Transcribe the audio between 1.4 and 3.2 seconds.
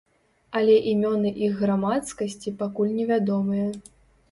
іх грамадскасці пакуль не